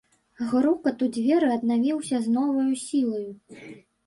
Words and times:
Грукат 0.53 1.03
у 1.05 1.09
дзверы 1.17 1.49
аднавіўся 1.57 2.23
з 2.25 2.35
новаю 2.39 2.73
сілаю. 2.87 3.31